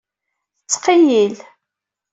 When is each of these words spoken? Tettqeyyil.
Tettqeyyil. 0.63 1.35